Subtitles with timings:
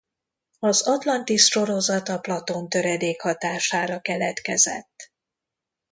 [0.59, 5.11] Az Atlantisz sorozat a Platón töredék hatására keletkezett.